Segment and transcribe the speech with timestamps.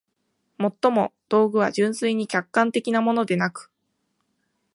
[0.57, 3.69] 尤も、道具は純粋に客観的なものでなく、